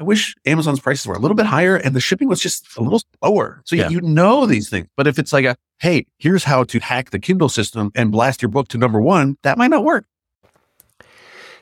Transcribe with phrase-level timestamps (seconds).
[0.00, 2.80] I wish Amazon's prices were a little bit higher and the shipping was just a
[2.80, 3.60] little slower.
[3.66, 3.90] So Yeah.
[3.90, 4.88] you know these things.
[4.96, 8.40] But if it's like a, hey, here's how to hack the Kindle system and blast
[8.40, 10.06] your book to number one, that might not work.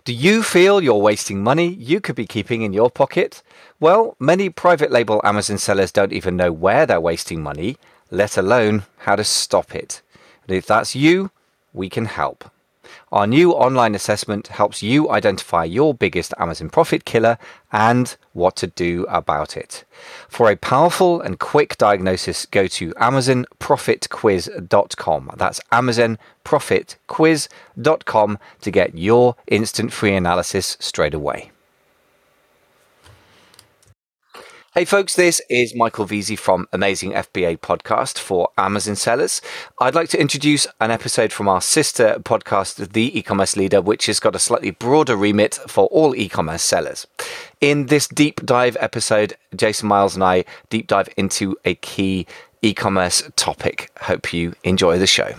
[0.05, 3.43] Do you feel you're wasting money you could be keeping in your pocket?
[3.81, 7.77] Well, many private label Amazon sellers don't even know where they're wasting money,
[8.11, 10.01] let alone how to stop it.
[10.47, 11.33] And if that's you,
[11.73, 12.51] we can help.
[13.11, 17.37] Our new online assessment helps you identify your biggest Amazon profit killer
[17.73, 19.85] and what to do about it.
[20.29, 25.31] For a powerful and quick diagnosis, go to amazonprofitquiz.com.
[25.37, 31.53] That's amazonprofitquiz.com to get your instant free analysis straight away.
[34.79, 39.43] Hey folks, this is Michael Veazey from Amazing FBA podcast for Amazon sellers.
[39.81, 44.21] I'd like to introduce an episode from our sister podcast, The E-commerce Leader, which has
[44.21, 47.09] got a slightly broader remit for all e-commerce sellers.
[47.61, 52.29] In this deep dive episode, Jason Miles and I deep dive into a key
[52.63, 53.91] e-commerce topic.
[54.03, 55.35] Hope you enjoy the show.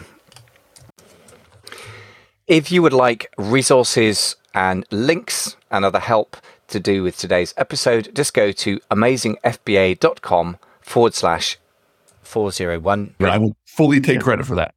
[2.45, 6.35] If you would like resources and links and other help
[6.69, 11.57] to do with today's episode, just go to amazingfba.com forward slash
[12.21, 13.15] 401.
[13.17, 14.73] But I will fully take credit for that.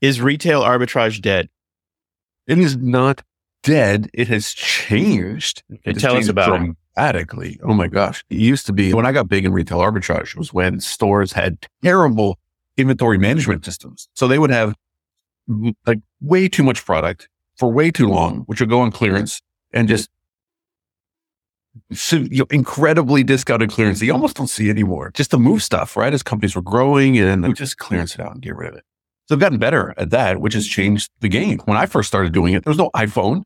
[0.00, 1.48] Is retail arbitrage dead?
[2.46, 3.22] It is not
[3.62, 4.08] dead.
[4.14, 5.62] It has changed.
[5.70, 6.74] Okay, It has tell us changed about it.
[6.94, 7.58] dramatically.
[7.62, 8.24] Oh my gosh.
[8.30, 11.66] It used to be when I got big in retail arbitrage was when stores had
[11.82, 12.38] terrible
[12.76, 14.08] inventory management systems.
[14.14, 14.74] So they would have
[15.86, 19.40] like way too much product for way too long, which would go on clearance
[19.72, 20.17] and just so, you know,
[22.50, 26.12] incredibly discounted clearance that you almost don't see anymore just to move stuff, right?
[26.12, 28.84] As companies were growing and just clearance it out and get rid of it.
[29.26, 31.58] So they've gotten better at that, which has changed the game.
[31.66, 33.42] When I first started doing it, there was no iPhone,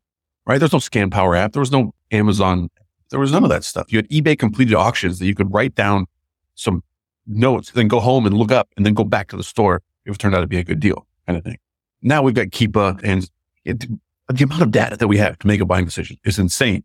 [0.47, 0.59] right?
[0.59, 1.53] There's no Scan Power app.
[1.53, 2.71] There was no Amazon.
[3.11, 3.93] There was none of that stuff.
[3.93, 6.07] You had eBay completed auctions that you could write down
[6.55, 6.85] some
[7.27, 10.15] notes, then go home and look up and then go back to the store if
[10.15, 11.59] it turned out to be a good deal kind of thing.
[12.01, 13.29] Now we've got Keepa and
[13.65, 13.87] it,
[14.29, 16.85] the amount of data that we have to make a buying decision is insane,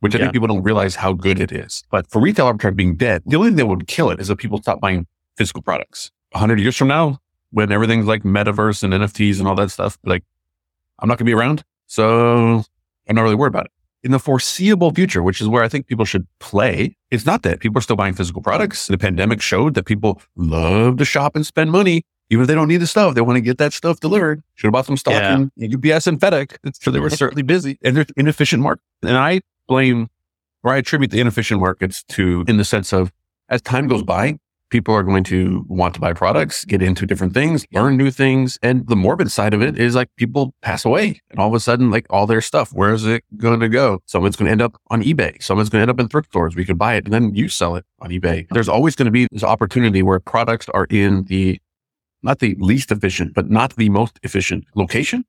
[0.00, 0.24] which I Yeah.
[0.24, 1.82] think people don't realize how good it is.
[1.90, 4.38] But for retail arbitrage being dead, the only thing that would kill it is if
[4.38, 6.10] people stop buying physical products.
[6.34, 7.18] A hundred years from now,
[7.50, 10.22] when everything's like metaverse and NFTs and all that stuff, like
[10.98, 11.64] I'm not going to be around.
[11.86, 12.64] So
[13.08, 13.72] I'm not really worried about it.
[14.04, 17.58] In the foreseeable future, which is where I think people should play, it's not that
[17.60, 18.86] people are still buying physical products.
[18.86, 22.68] The pandemic showed that people love to shop and spend money, even if they don't
[22.68, 23.14] need the stuff.
[23.14, 24.42] They want to get that stuff delivered.
[24.54, 25.46] Should have bought some stock Yeah.
[25.56, 26.56] in UPS and FedEx.
[26.80, 28.82] So they were certainly busy and they're inefficient market.
[29.02, 30.08] And I blame
[30.64, 33.12] or I attribute the inefficient markets to in the sense of
[33.48, 34.38] as time goes by,
[34.70, 38.58] people are going to want to buy products, get into different things, learn new things.
[38.62, 41.60] And the morbid side of it is like people pass away and all of a
[41.60, 44.00] sudden, like all their stuff, where is it going to go?
[44.06, 45.42] Someone's going to end up on eBay.
[45.42, 46.56] Someone's going to end up in thrift stores.
[46.56, 48.46] We could buy it and then you sell it on eBay.
[48.50, 51.60] There's always going to be this opportunity where products are in the,
[52.22, 55.24] not the least efficient, but not the most efficient location.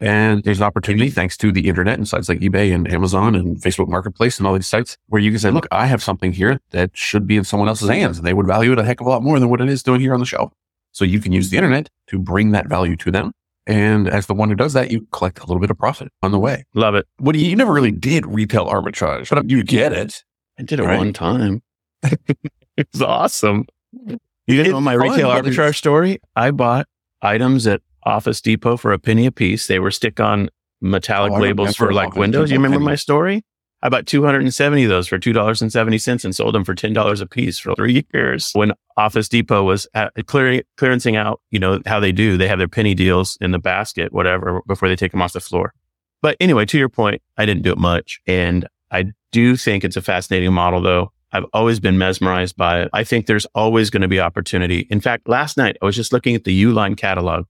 [0.00, 3.58] And there's an opportunity thanks to the internet and sites like eBay and Amazon and
[3.60, 6.58] Facebook Marketplace and all these sites where you can say, look, I have something here
[6.70, 9.06] that should be in someone else's hands and they would value it a heck of
[9.06, 10.52] a lot more than what it is doing here on the shelf.
[10.92, 13.32] So you can use the internet to bring that value to them.
[13.66, 16.32] And as the one who does that, you collect a little bit of profit on
[16.32, 16.64] the way.
[16.74, 17.06] Love it.
[17.18, 20.24] What do you, you never really did retail arbitrage, but you get it.
[20.58, 20.96] I did it Right.
[20.98, 21.62] one time.
[22.76, 23.66] it's awesome.
[23.92, 26.20] You It's know my fun, retail arbitrage story?
[26.34, 26.86] I bought
[27.22, 29.66] items at Office Depot for a penny a piece.
[29.66, 30.50] They were stick on
[30.80, 32.50] metallic Oh, labels for like Office windows.
[32.50, 32.86] You remember penny.
[32.86, 33.44] my story?
[33.82, 37.74] I bought 270 of those for $2.70 and sold them for $10 a piece for
[37.74, 38.50] three years.
[38.52, 42.58] When Office Depot was at, clearing, clearancing out, you know, how they do, they have
[42.58, 45.72] their penny deals in the basket, whatever, before they take them off the floor.
[46.20, 48.20] But anyway, to your point, I didn't do it much.
[48.26, 51.12] And I do think it's a fascinating model though.
[51.32, 52.90] I've always been mesmerized by it.
[52.92, 54.80] I think there's always going to be opportunity.
[54.90, 57.46] In fact, last night I was just looking at the Uline catalog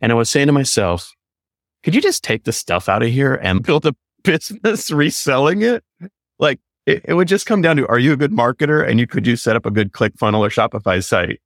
[0.00, 1.12] and I was saying to myself,
[1.82, 5.84] could you just take the stuff out of here and build a business reselling it?
[6.38, 8.86] Like it, it would just come down to, are you a good marketer?
[8.86, 11.40] And you could you set up a good click funnel or Shopify site?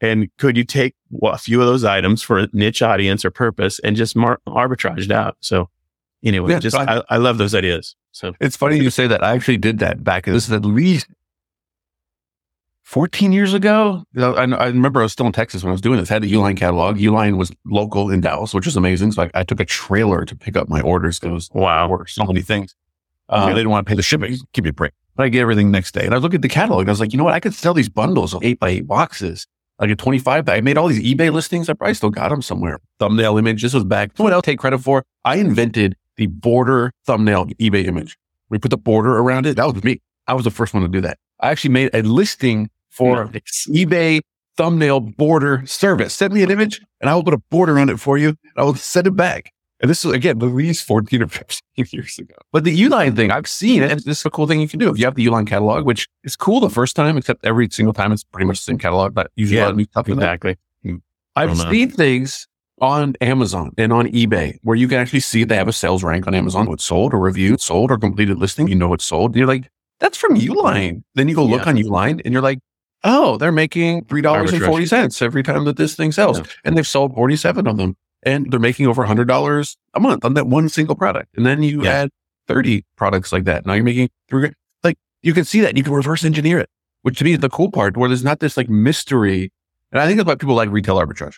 [0.00, 3.30] And could you take well, a few of those items for a niche audience or
[3.30, 5.36] purpose and just mar- arbitrage it out?
[5.40, 5.68] So
[6.22, 7.96] anyway, Yeah, just I, I love those ideas.
[8.12, 9.24] So It's funny you say that.
[9.24, 10.24] I actually did that back.
[10.24, 11.08] This is at least
[12.88, 14.02] 14 years ago.
[14.16, 16.10] I, I remember I was still in Texas when I was doing this.
[16.10, 16.96] I had the Uline catalog.
[16.96, 19.12] Uline was local in Dallas, which was amazing.
[19.12, 21.86] So I, I took a trailer to pick up my orders because wow.
[21.86, 22.74] there so many things.
[23.28, 23.48] Uh, Yeah.
[23.50, 24.38] They didn't want to pay the shipping.
[24.54, 24.92] Give me a break.
[25.16, 26.06] But I get everything next day.
[26.06, 26.80] And I look at the catalog.
[26.80, 27.34] And I was like, you know what?
[27.34, 29.46] I could sell these bundles of eight by eight boxes,
[29.78, 30.56] like a 25 bag.
[30.56, 31.68] I made all these eBay listings.
[31.68, 32.78] I probably still got them somewhere.
[33.00, 33.60] Thumbnail image.
[33.60, 34.12] This was back.
[34.16, 35.04] What else take credit for?
[35.26, 38.16] I invented the border thumbnail eBay image.
[38.48, 39.56] We put the border around it.
[39.56, 40.00] That was me.
[40.26, 41.18] I was the first one to do that.
[41.40, 43.26] I actually made a listing for
[43.70, 44.20] eBay
[44.56, 46.12] thumbnail border service.
[46.14, 48.28] Send me an image and I will put a border on it for you.
[48.30, 49.52] And I will send it back.
[49.80, 51.60] And this is again, at least 14 or 15
[51.92, 52.34] years ago.
[52.52, 53.92] But the Uline thing, I've seen it.
[53.92, 54.90] And this is a cool thing you can do.
[54.90, 57.92] If you have the Uline catalog, which is cool the first time, except every single
[57.92, 60.08] time it's pretty much the same catalog, but usually a lot of new stuff.
[60.08, 60.56] Exactly.
[60.82, 60.96] Hmm.
[61.36, 62.48] I've seen things
[62.80, 66.26] on Amazon and on eBay where you can actually see they have a sales rank
[66.26, 66.66] on Amazon.
[66.66, 68.66] What's sold or reviewed, sold or completed listing.
[68.66, 69.30] You know it's sold.
[69.30, 69.70] And you're like,
[70.00, 71.02] that's from Uline.
[71.14, 71.70] Then you go look Yeah.
[71.70, 72.58] on Uline and you're like,
[73.04, 76.44] oh, they're making three dollars and forty cents every time that this thing sells, Yeah.
[76.64, 80.24] and they've sold forty seven of them, and they're making over hundred dollars a month
[80.24, 81.36] on that one single product.
[81.36, 81.90] And then you Yeah.
[81.90, 82.10] add
[82.46, 83.66] thirty products like that.
[83.66, 84.50] Now you're making three.
[84.82, 86.70] Like you can see that you can reverse engineer it,
[87.02, 89.52] which to me is the cool part, where there's not this like mystery.
[89.92, 91.36] And I think that's why people like retail arbitrage.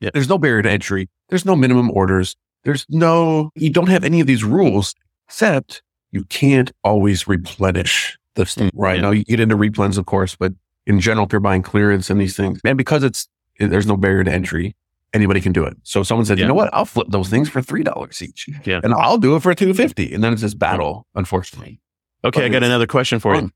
[0.00, 0.10] Yeah.
[0.12, 1.08] There's no barrier to entry.
[1.28, 2.36] There's no minimum orders.
[2.64, 4.94] There's no, you don't have any of these rules,
[5.28, 5.82] except
[6.12, 8.70] you can't always replenish the stuff.
[8.74, 9.02] Right yeah.
[9.02, 10.52] now, you get into replens, of course, but
[10.86, 13.28] in general, if you're buying clearance and these things, and because it's,
[13.58, 14.76] there's no barrier to entry,
[15.12, 15.76] anybody can do it.
[15.84, 18.80] So someone said, you know what, I'll flip those things for $3 each Yeah.
[18.82, 21.80] and I'll do it for 250 And then it's this battle, unfortunately.
[22.24, 23.50] Okay, I got another question for you.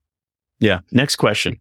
[0.61, 0.81] Yeah.
[0.93, 1.59] Next question.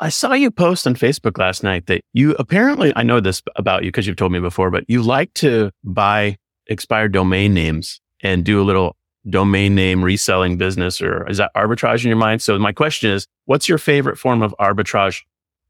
[0.00, 3.84] I saw you post on Facebook last night that you apparently, I know this about
[3.84, 6.36] you because you've told me before, but you like to buy
[6.66, 8.96] expired domain names and do a little
[9.28, 12.42] domain name reselling business or is that arbitrage in your mind?
[12.42, 15.22] So my question is, what's your favorite form of arbitrage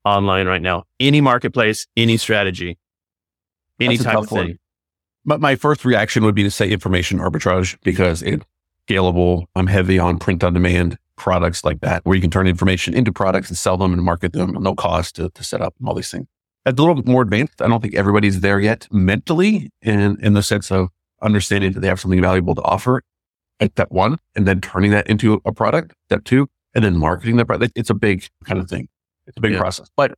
[0.04, 0.84] online right now?
[1.00, 2.78] Any marketplace, any strategy,
[3.80, 4.46] any That's type of one.
[4.46, 4.58] thing.
[5.24, 8.44] But my first reaction would be to say information arbitrage because it's
[8.88, 9.46] scalable.
[9.54, 13.12] I'm heavy on print on demand products like that, where you can turn information into
[13.12, 15.94] products and sell them and market them no cost to, to set up and all
[15.94, 16.26] these things.
[16.66, 17.62] It's a little bit more advanced.
[17.62, 20.88] I don't think everybody's there yet mentally and in the sense of
[21.22, 23.02] understanding that they have something valuable to offer
[23.60, 27.36] at step one and then turning that into a product, step two, and then marketing
[27.36, 27.72] that product.
[27.76, 28.88] It's a big kind of thing.
[29.26, 29.58] It's a big Yeah.
[29.58, 30.14] process, but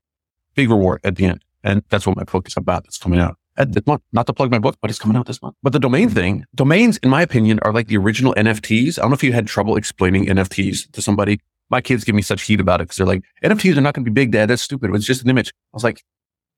[0.54, 1.44] big reward at the end.
[1.62, 2.84] And that's what my book is about.
[2.84, 4.02] That's coming out at this month.
[4.12, 5.56] Not to plug my book, but it's coming out this month.
[5.62, 6.14] But the domain hmm.
[6.14, 8.98] thing, domains, in my opinion, are like the original NFTs.
[8.98, 11.40] I don't know if you had trouble explaining NFTs to somebody.
[11.68, 14.04] My kids give me such heat about it because they're like, NFTs are not going
[14.04, 14.46] to be big, dad.
[14.50, 14.94] That's stupid.
[14.94, 15.48] It's just an image.
[15.48, 16.02] I was like,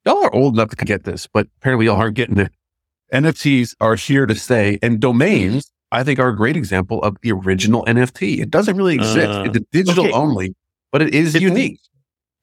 [0.05, 2.53] y'all are old enough to get this, but apparently y'all aren't getting it.
[3.13, 7.33] NFTs are here to stay and domains, I think are a great example of the
[7.33, 8.41] original NFT.
[8.41, 9.29] It doesn't really exist.
[9.29, 10.13] Uh, it's digital okay.
[10.13, 10.55] only,
[10.93, 11.81] but it is It's- unique.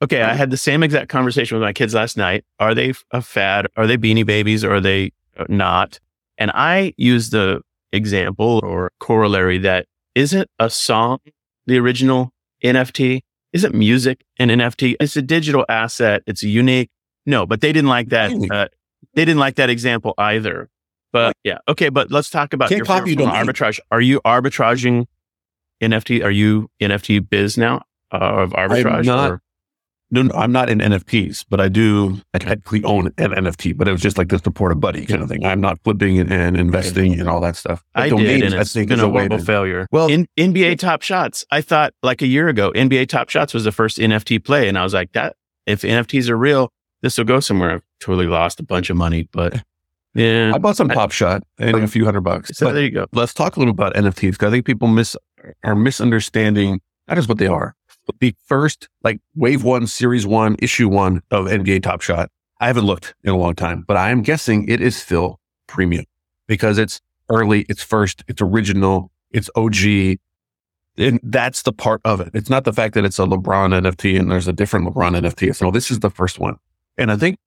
[0.02, 2.44] Okay, I had the same exact conversation with my kids last night.
[2.60, 3.68] Are they a fad?
[3.78, 6.00] Are they beanie babies or are they uh, not?
[6.38, 7.62] And I use the
[7.94, 11.20] example or corollary that isn't a song
[11.66, 12.34] the original
[12.64, 13.22] NFT?
[13.54, 14.98] Isn't music an NFT?
[15.00, 16.24] It's a digital asset.
[16.28, 16.90] It's unique.
[17.26, 18.32] No, but they didn't like that.
[18.52, 18.68] Uh,
[19.14, 20.70] they didn't like that example either.
[21.16, 21.90] But yeah, okay.
[21.90, 23.34] But let's talk about Can't your copy of domain.
[23.36, 23.80] arbitrage.
[23.92, 25.06] Are you arbitraging
[25.82, 26.24] NFT?
[26.24, 29.06] Are you NFT biz now uh, of arbitrage?
[29.06, 29.32] not.
[29.32, 29.42] or-
[30.12, 33.88] No, no, I'm not in NFTs, but I do I technically own an NFT, but
[33.88, 35.44] it was just like the support a buddy kind of thing.
[35.46, 37.84] I'm not flipping and, and investing and all that stuff.
[37.94, 39.88] But I domains, did, and it's been a horrible to- failure.
[39.92, 43.64] Well- in NBA Top Shots, I thought like a year ago, NBA Top Shots was
[43.64, 45.36] the first NFT play, and I was like, that
[45.66, 46.72] if NFTs are real,
[47.02, 47.72] this will go somewhere.
[47.72, 49.64] I've totally lost a bunch of money, but
[50.16, 50.52] yeah.
[50.54, 52.58] I bought some Top Shot and a few hundred bucks.
[52.58, 53.06] So there you go.
[53.14, 55.16] let's talk a little about NFTs because I think people miss
[55.64, 57.76] are misunderstanding not just what they are,
[58.06, 62.30] but the first like wave one, series one, issue one of NBA Top Shot.
[62.60, 66.06] I haven't looked in a long time, but I am guessing it is still premium
[66.48, 70.18] because it's early, it's first, it's original, it's OG.
[70.98, 72.30] And that's the part of it.
[72.34, 75.54] It's not the fact that it's a LeBron NFT and there's a different LeBron NFT.
[75.54, 76.56] So no, this is the first one.
[76.98, 77.38] And I think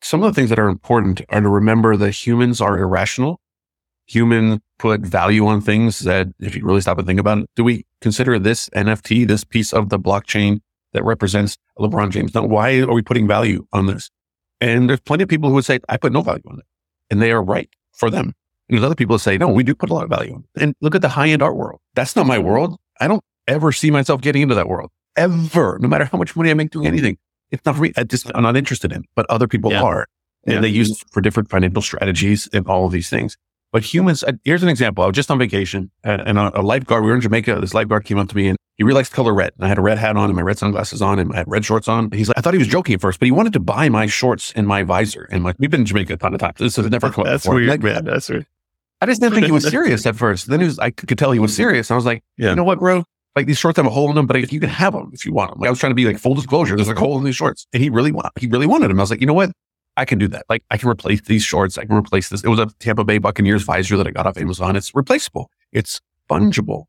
[0.00, 3.40] some of the things that are important are to remember that humans are irrational.
[4.06, 7.64] Human put value on things that if you really stop and think about it, do
[7.64, 10.60] we consider this NFT, this piece of the blockchain
[10.92, 12.34] that represents LeBron James?
[12.34, 14.10] Now, why are we putting value on this?
[14.60, 16.64] And there's plenty of people who would say, I put no value on it.
[17.10, 18.32] And they are right for them.
[18.68, 20.44] And there's other people that say, no, we do put a lot of value on
[20.54, 20.62] it.
[20.62, 21.80] And look at the high end art world.
[21.94, 22.78] That's not my world.
[23.00, 26.50] I don't ever see myself getting into that world ever, no matter how much money
[26.50, 27.18] I make doing anything.
[27.50, 27.92] It's not for me.
[27.96, 29.82] I just, I'm not interested in, but other people Yeah.
[29.82, 30.06] are.
[30.46, 30.60] And Yeah.
[30.60, 33.36] they use it for different financial strategies and all of these things.
[33.72, 35.04] But humans, uh, here's an example.
[35.04, 37.58] I was just on vacation and, and a, a lifeguard, we were in Jamaica.
[37.60, 39.52] This lifeguard came up to me and he really likes the color red.
[39.56, 41.48] And I had a red hat on and my red sunglasses on and I had
[41.48, 42.10] red shorts on.
[42.12, 44.06] He's like, I thought he was joking at first, but he wanted to buy my
[44.06, 45.28] shorts and my visor.
[45.30, 46.54] And my, we've been in Jamaica a ton of times.
[46.58, 47.56] This has never come up That's before.
[47.56, 48.04] weird, Like, man.
[48.04, 48.46] That's weird.
[49.02, 50.46] I just didn't think he was serious at first.
[50.46, 51.90] Then he was, I could tell he was serious.
[51.90, 52.50] I was like, Yeah.
[52.50, 53.04] you know what, bro?
[53.38, 55.32] Like these shorts have a hole in them, but you can have them if you
[55.32, 55.60] want them.
[55.60, 56.74] Like I was trying to be like full disclosure.
[56.74, 58.98] There's like a hole in these shorts, and he really want, he really wanted them.
[58.98, 59.52] I was like, you know what?
[59.96, 60.44] I can do that.
[60.48, 61.78] Like I can replace these shorts.
[61.78, 62.42] I can replace this.
[62.42, 64.74] It was a Tampa Bay Buccaneers visor that I got off Amazon.
[64.74, 65.52] It's replaceable.
[65.70, 66.86] It's fungible.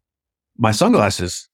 [0.57, 1.47] My sunglasses,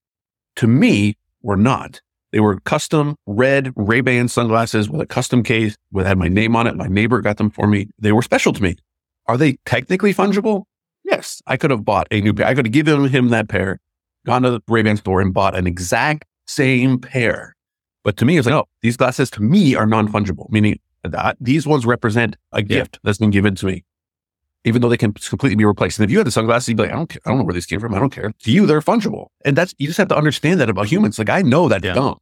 [0.55, 1.99] to me were not.
[2.31, 6.67] They were custom red Ray-Ban sunglasses with a custom case with had my name on
[6.67, 6.77] it.
[6.77, 7.89] My neighbor got them for me.
[7.99, 8.77] They were special to me.
[9.27, 10.63] Are they technically fungible?
[11.03, 11.41] Yes.
[11.47, 12.47] I could have bought a new pair.
[12.47, 13.79] I could have given him that pair,
[14.25, 17.55] gone to the Ray-Ban store and bought an exact same pair.
[18.03, 21.65] But to me, it's like, oh, these glasses to me are non-fungible, meaning that these
[21.65, 23.83] ones represent a gift that's been given to me
[24.67, 25.99] even though they can completely be replaced.
[25.99, 27.21] And if you had the sunglasses, you'd be like, I don't care.
[27.23, 27.93] I don't know where these came from.
[27.93, 28.31] I don't care.
[28.45, 29.27] To you, they're fungible.
[29.45, 31.19] And that's, you just have to understand that about humans.
[31.19, 31.93] Like, I know that's Yeah.
[31.93, 32.17] dumb.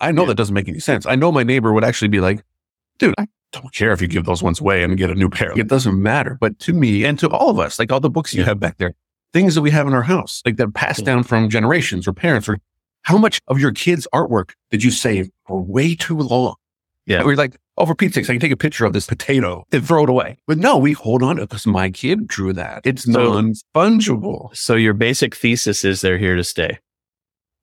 [0.00, 0.28] I know Yeah.
[0.28, 1.04] that doesn't make any sense.
[1.04, 2.42] I know my neighbor would actually be like,
[2.98, 5.52] dude, I don't care if you give those ones away and get a new pair.
[5.54, 6.38] It doesn't matter.
[6.40, 8.46] But to me and to all of us, like all the books you Yeah.
[8.46, 8.94] have back there,
[9.32, 12.48] things that we have in our house, like that passed down from generations or parents
[12.48, 12.58] or
[13.02, 16.54] how much of your kids' artwork did you save for way too long?
[17.06, 17.24] Yeah.
[17.24, 19.84] We're like, oh, for Pete's sake, I can take a picture of this potato and
[19.84, 20.38] throw it away.
[20.46, 22.82] But no, we hold on to it because my kid drew that.
[22.84, 24.54] It's So- non-fungible.
[24.56, 26.78] So your basic thesis is they're here to stay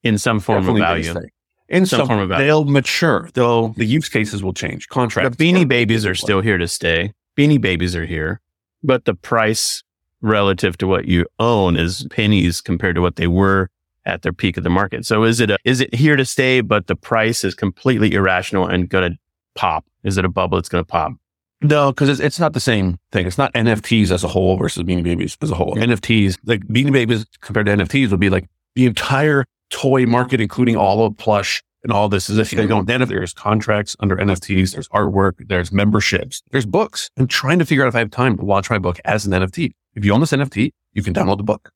[0.04, 1.30] in some form Definitely of value.
[1.70, 2.46] In Some some, form of value.
[2.48, 3.30] they'll mature.
[3.36, 4.88] They'll the use cases will change.
[4.90, 5.38] Contracts.
[5.38, 7.14] The beanie babies are still here to stay.
[7.38, 8.42] Beanie babies are here,
[8.84, 9.84] but the price
[10.22, 13.70] relative to what you own is pennies compared to what they were
[14.06, 15.06] at their peak of the market.
[15.06, 18.68] So is it a, is it here to stay, but the price is completely irrational
[18.68, 19.18] and going to
[19.56, 19.86] pop?
[20.04, 21.14] Is it a bubble that's going to pop?
[21.62, 23.28] No, because it's, it's not the same thing.
[23.28, 25.76] It's not NFTs as a whole versus Beanie Babies as a whole.
[25.76, 30.78] NFTs, like Beanie Babies compared to NFTs would be like the entire toy market, including
[30.78, 32.30] all of plush and all this.
[32.30, 36.66] Is if you go, then if there's contracts under NFTs, there's artwork, there's memberships, there's
[36.66, 37.10] books.
[37.18, 39.34] I'm trying to figure out if I have time to launch my book as an
[39.34, 39.74] NFT.
[39.96, 41.72] If you own this NFT, you can download the book.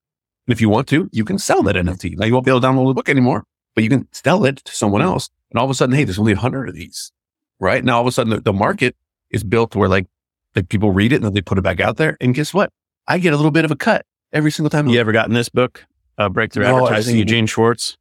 [0.47, 2.17] And if you want to, you can sell that NFT.
[2.17, 4.57] Now you won't be able to download the book anymore, but you can sell it
[4.57, 5.29] to someone else.
[5.51, 7.11] And all of a sudden, hey, there's only a hundred of these,
[7.59, 7.83] right?
[7.83, 8.95] Now all of a sudden the, the market
[9.29, 10.07] is built where like,
[10.55, 12.17] like people read it and then they put it back out there.
[12.19, 12.71] And guess what?
[13.07, 14.87] I get a little bit of a cut every single time.
[14.87, 15.85] You ever gotten this book,
[16.17, 17.19] uh, Breakthrough No, Advertising, it.
[17.19, 17.97] Eugene Schwartz?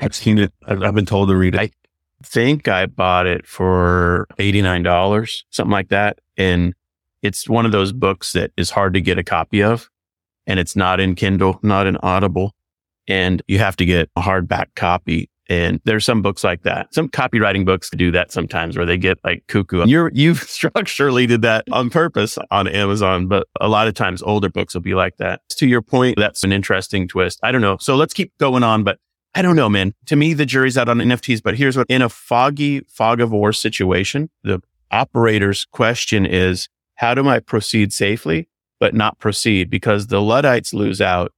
[0.00, 0.52] I've seen it.
[0.66, 1.60] I've, I've been told to read it.
[1.60, 1.70] I
[2.22, 6.18] think I bought it for $89, something like that.
[6.36, 6.74] And
[7.22, 9.90] it's one of those books that is hard to get a copy of.
[10.46, 12.54] And it's not in Kindle, not in Audible.
[13.06, 15.30] And you have to get a hardback copy.
[15.50, 16.92] And there's some books like that.
[16.94, 19.86] Some copywriting books do that sometimes where they get like cuckoo.
[19.86, 24.50] You're, you structurally did that on purpose on Amazon, but a lot of times older
[24.50, 25.40] books will be like that.
[25.56, 27.40] To your point, that's an interesting twist.
[27.42, 27.78] I don't know.
[27.80, 28.98] So let's keep going on, but
[29.34, 29.94] I don't know, man.
[30.06, 33.32] To me, the jury's out on NFTs, but here's what in a foggy fog of
[33.32, 34.60] war situation, the
[34.90, 38.48] operator's question is, how do I proceed safely,
[38.80, 39.70] but not proceed?
[39.70, 41.32] Because the Luddites lose out,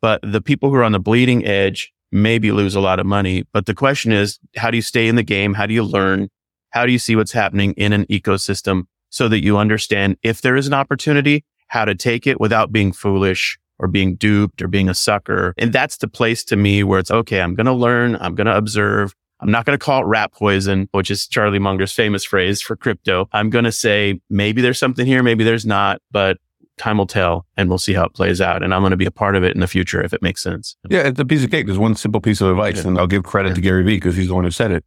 [0.00, 3.44] but the people who are on the bleeding edge maybe lose a lot of money.
[3.52, 5.54] But the question is, how do you stay in the game?
[5.54, 6.28] How do you learn?
[6.70, 10.56] How do you see what's happening in an ecosystem so that you understand if there
[10.56, 14.88] is an opportunity, how to take it without being foolish or being duped or being
[14.88, 15.52] a sucker.
[15.58, 17.42] And that's the place to me where it's okay.
[17.42, 18.16] I'm going to learn.
[18.20, 19.14] I'm going to observe.
[19.42, 22.76] I'm not going to call it rat poison, which is Charlie Munger's famous phrase for
[22.76, 23.28] crypto.
[23.32, 25.22] I'm going to say maybe there's something here.
[25.22, 26.38] Maybe there's not, but
[26.78, 28.62] time will tell and we'll see how it plays out.
[28.62, 30.42] And I'm going to be a part of it in the future if it makes
[30.42, 30.76] sense.
[30.88, 31.66] Yeah, it's a piece of cake.
[31.66, 32.88] There's one simple piece of advice, Yeah.
[32.88, 34.84] and I'll give credit to Gary Vee because he's the one who said it.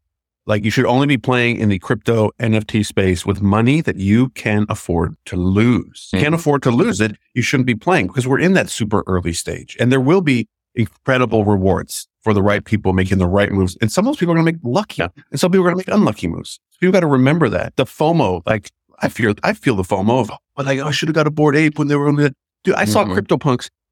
[0.48, 4.30] Like you should only be playing in the crypto NFT space with money that you
[4.30, 6.10] can afford to lose.
[6.14, 6.20] Mhm.
[6.22, 7.18] can't afford to lose it.
[7.34, 10.48] You shouldn't be playing because we're in that super early stage and there will be
[10.76, 13.78] incredible rewards for the right people making the right moves.
[13.82, 15.84] And some of those people are going to make lucky and some people are going
[15.86, 16.60] to make unlucky moves.
[16.82, 18.72] People got to remember that the FOMO, like
[19.04, 21.56] I feel, I feel the FOMO of, but like, I should have got a Bored
[21.56, 23.14] Ape when they were on the, dude, I saw Mhm.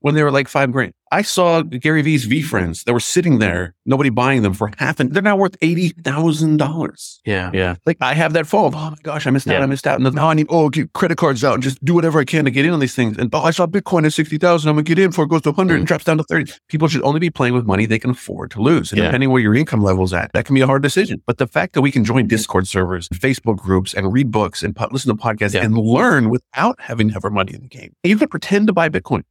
[0.04, 0.94] Crypto punks when they were like five grand.
[1.12, 5.14] I saw Gary Vee's VeeFriends that were sitting there, nobody buying them for half, and
[5.14, 7.22] they're now worth eighty thousand dollars.
[7.24, 7.52] Yeah.
[7.54, 7.76] Yeah.
[7.86, 8.74] Like I have that phone.
[8.74, 9.54] Oh my gosh, I missed out.
[9.54, 9.62] Yeah.
[9.62, 10.02] I missed out.
[10.02, 12.46] And now I need oh get credit cards out and just do whatever I can
[12.46, 13.16] to get in on these things.
[13.20, 14.70] And oh, I saw Bitcoin at sixty thousand.
[14.70, 15.88] I'm gonna get in before it goes to hundred and mm.
[15.88, 16.52] drops down to thirty.
[16.68, 18.92] People should only be playing with money they can afford to lose.
[18.92, 19.06] And Yeah.
[19.06, 21.22] depending where your income level's at, that can be a hard decision.
[21.28, 24.76] But the fact that we can join Discord servers, Facebook groups, and read books and
[24.76, 25.64] po- listen to podcasts Yeah.
[25.64, 28.66] and learn without having to have our money in the game, and you can pretend
[28.66, 29.22] to buy Bitcoin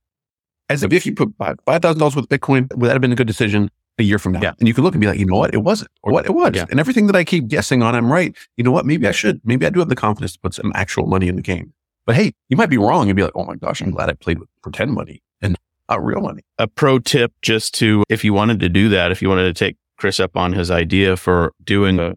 [0.72, 3.26] as if you put five thousand dollars with Bitcoin, would that have been a good
[3.26, 4.40] decision a year from now?
[4.40, 4.52] Yeah.
[4.58, 6.32] And you can look and be like, you know what, it wasn't, or what it
[6.32, 6.54] was.
[6.54, 6.66] Yeah.
[6.70, 8.34] And everything that I keep guessing on, I'm right.
[8.56, 8.86] You know what?
[8.86, 9.40] Maybe I should.
[9.44, 11.72] Maybe I do have the confidence to put some actual money in the game.
[12.06, 14.14] But hey, you might be wrong and be like, oh my gosh, I'm glad I
[14.14, 15.56] played with pretend money and
[15.88, 16.42] not real money.
[16.58, 19.52] a pro tip just to if you wanted to do that, if you wanted to
[19.52, 22.16] take Chris up on his idea for doing a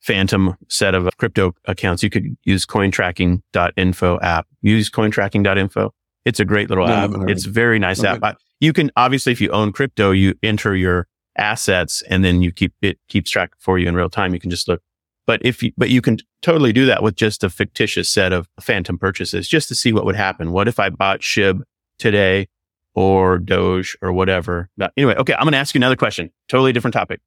[0.00, 4.46] phantom set of crypto accounts, you could use cointracking.info app.
[4.62, 5.92] Use cointracking.info.
[6.24, 7.10] It's a great little No, app.
[7.28, 8.22] It's a very nice app.
[8.22, 12.52] I- You can obviously, if you own crypto, you enter your assets and then you
[12.52, 14.34] keep it keeps track for you in real time.
[14.34, 14.82] You can just look.
[15.26, 18.48] But if you, but you can totally do that with just a fictitious set of
[18.60, 20.52] phantom purchases just to see what would happen.
[20.52, 21.62] What if I bought SHIB
[21.98, 22.48] today
[22.94, 24.68] or Doge or whatever.
[24.96, 26.30] Anyway, okay, I'm going to ask you another question.
[26.48, 27.20] Totally different topic.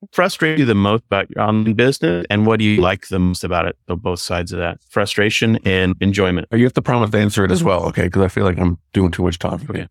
[0.00, 0.06] Hmm.
[0.12, 3.44] Frustrate you the most about your online business, and what do you like the most
[3.44, 3.76] about it?
[3.88, 6.48] So both sides of that: frustration and enjoyment.
[6.50, 8.04] Are you have to promise to answer it as well, okay?
[8.04, 9.68] Because I feel like I'm doing too much talking.
[9.70, 9.88] Okay.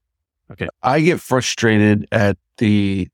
[0.52, 0.70] Okay.
[0.82, 3.10] I get frustrated at the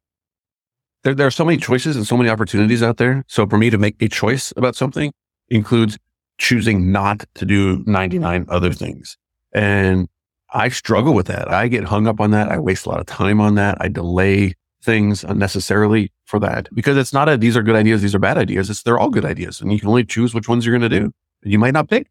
[1.04, 1.16] there.
[1.16, 3.24] There are so many choices and so many opportunities out there.
[3.28, 5.12] So for me to make a choice about something
[5.50, 5.98] includes
[6.38, 9.18] choosing not to do 99 other things,
[9.54, 10.08] and
[10.54, 11.52] I struggle with that.
[11.52, 12.52] I get hung up on that.
[12.52, 13.78] I waste a lot of time on that.
[13.82, 18.16] I delay things unnecessarily for that because it's not a these are good ideas, these
[18.16, 18.70] are bad ideas.
[18.70, 21.00] It's they're all good ideas, and you can only choose which ones you're going to
[21.00, 21.14] do.
[21.44, 22.08] You might not pick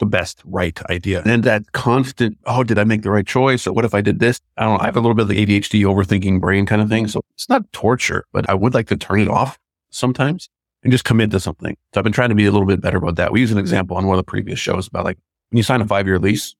[0.00, 1.22] the best right idea.
[1.24, 3.66] And that constant, oh, did I make the right choice?
[3.66, 4.40] Or what if I did this?
[4.56, 4.80] I don't know.
[4.80, 7.06] I have a little bit of the ADHD overthinking brain kind of thing.
[7.06, 9.58] So it's not torture, but I would like to turn it off
[9.90, 10.48] sometimes
[10.82, 11.76] and just commit to something.
[11.94, 13.30] So I've been trying to be a little bit better about that.
[13.30, 15.18] We use an example on one of the previous shows about like
[15.50, 16.56] when you sign a five year lease,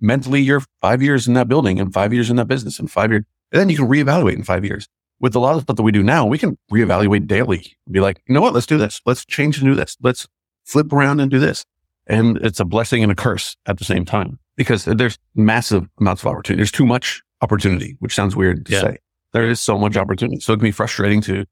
[0.00, 3.10] mentally you're five years in that building and five years in that business and five
[3.10, 4.88] years, and then you can reevaluate in five years.
[5.20, 7.76] With a lot of stuff that we do now, we can reevaluate daily.
[7.90, 8.54] Be like, you know what?
[8.54, 9.00] Let's do this.
[9.04, 9.96] Let's change and do this.
[10.00, 10.28] Let's
[10.64, 11.64] flip around and do this.
[12.06, 16.22] And it's a blessing and a curse at the same time because there's massive amounts
[16.22, 16.58] of opportunity.
[16.60, 18.80] There's too much opportunity, which sounds weird to Yeah.
[18.80, 18.98] say.
[19.32, 20.40] There is so much opportunity.
[20.40, 21.44] So it can be frustrating to,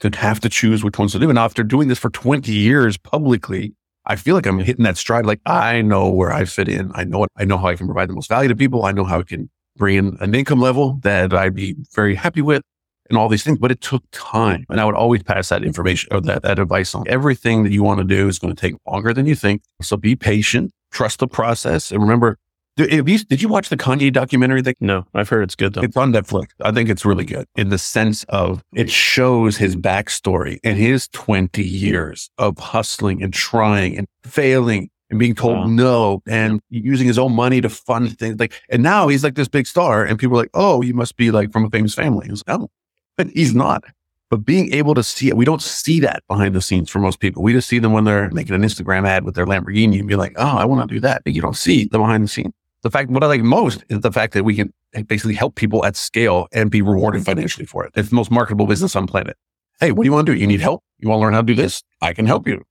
[0.00, 1.30] to have to choose which ones to do.
[1.30, 3.74] And after doing this for 20 years publicly,
[4.06, 5.24] I feel like I'm hitting that stride.
[5.24, 6.92] Like I know where I fit in.
[6.94, 8.84] I know what, I know how I can provide the most value to people.
[8.84, 12.42] I know how I can bring in an income level that I'd be very happy
[12.42, 12.62] with
[13.10, 14.64] and all these things, but it took time.
[14.70, 17.04] And I would always pass that information or that, that advice on.
[17.06, 19.62] Everything that you want to do is going to take longer than you think.
[19.82, 21.92] So be patient, trust the process.
[21.92, 22.38] And remember,
[22.76, 25.82] did you, did you watch the Kanye documentary that No, I've heard it's good though.
[25.82, 26.48] it's on Netflix.
[26.60, 31.06] I think it's really good in the sense of it shows his backstory and his
[31.08, 35.66] 20 years of hustling and trying and failing and being told Wow.
[35.66, 39.48] no and using his own money to fund things like, and now he's like this
[39.48, 42.26] big star and people are like, oh, he must be like from a famous family.
[42.26, 42.70] He was like, oh,
[43.16, 43.84] but he's not.
[44.30, 47.20] But being able to see it, we don't see that behind the scenes for most
[47.20, 47.42] people.
[47.42, 50.16] We just see them when they're making an Instagram ad with their Lamborghini and be
[50.16, 51.22] like, oh, I want to do that.
[51.22, 52.52] But you don't see the behind the scenes.
[52.82, 55.54] The fact, what I like most is the fact that we can eh, basically help
[55.54, 57.92] people at scale and be rewarded financially for it.
[57.94, 59.36] It's the most marketable business on planet.
[59.78, 60.38] Hey, what do you want to do?
[60.40, 60.82] You need help?
[60.98, 61.82] You want to learn how to do this?
[62.00, 62.62] I can help you.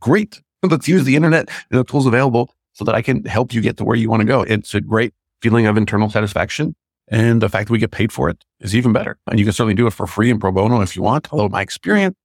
[0.00, 0.42] Great.
[0.62, 3.76] Let's use the internet and the tools available so that I can help you get
[3.78, 4.42] to where you want to go.
[4.42, 6.74] It's a great feeling of internal satisfaction.
[7.10, 9.18] And the fact that we get paid for it is even better.
[9.30, 11.32] And you can certainly do it for free and pro bono if you want.
[11.32, 12.16] Although my experience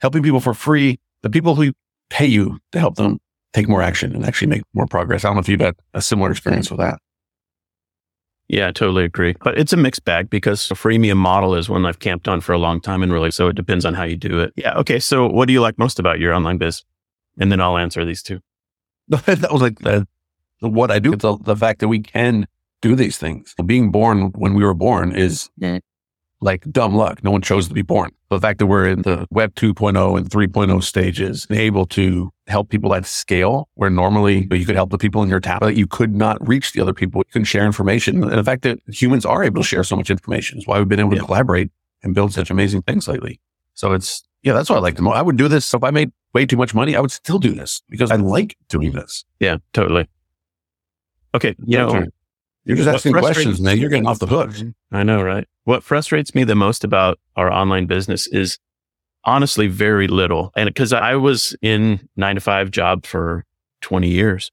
[0.00, 1.72] helping people for free, the people who
[2.10, 3.20] pay you to help them
[3.52, 5.24] take more action and actually make more progress.
[5.24, 6.98] I don't know if you've had a similar experience with that.
[8.48, 9.36] Yeah, I totally agree.
[9.42, 12.52] But it's a mixed bag because the freemium model is one I've camped on for
[12.52, 14.52] a long time and really, so it depends on how you do it.
[14.56, 14.74] Yeah.
[14.74, 14.98] Okay.
[14.98, 16.82] So what do you like most about your online biz?
[17.38, 18.40] And then I'll answer these two.
[19.08, 20.06] that was like the,
[20.60, 21.12] the what I do.
[21.12, 22.46] It's the, the fact that we can
[22.80, 23.54] do these things.
[23.64, 25.50] Being born when we were born is
[26.40, 27.22] like dumb luck.
[27.22, 28.10] No one chose to be born.
[28.28, 32.68] The fact that we're in the web 2.0 and 3.0 stages, and able to help
[32.70, 35.86] people at scale where normally you could help the people in your town, but you
[35.86, 37.20] could not reach the other people.
[37.20, 38.22] You couldn't share information.
[38.24, 40.88] And the fact that humans are able to share so much information is why we've
[40.88, 41.20] been able Yeah.
[41.20, 41.70] to collaborate
[42.02, 43.40] and build such amazing things lately.
[43.74, 45.16] So it's, yeah, that's what I like the most.
[45.16, 45.64] I would do this.
[45.64, 48.16] So if I made way too much money, I would still do this because I
[48.16, 49.24] like doing this.
[49.40, 50.08] Yeah, totally.
[51.34, 51.54] Okay.
[51.64, 52.12] You know, turn.
[52.64, 53.78] you're just what asking questions, man.
[53.78, 54.50] You're getting off the hook.
[54.90, 55.46] I know, right?
[55.64, 58.58] What frustrates me the most about our online business is
[59.24, 60.50] honestly very little.
[60.56, 63.44] And because I was in nine to five job for
[63.82, 64.50] 20 years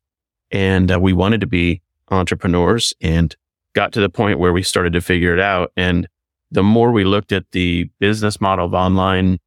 [0.52, 3.36] and uh, we wanted to be entrepreneurs and
[3.74, 5.72] got to the point where we started to figure it out.
[5.76, 6.08] And
[6.52, 9.40] the more we looked at the business model of online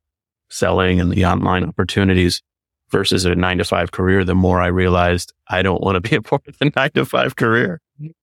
[0.53, 2.43] selling and the online opportunities
[2.91, 6.17] versus a nine to five career, the more I realized I don't want to be
[6.17, 7.81] a part of the nine to five career.